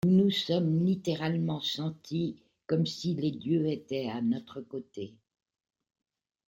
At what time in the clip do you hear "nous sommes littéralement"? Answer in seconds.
0.23-1.61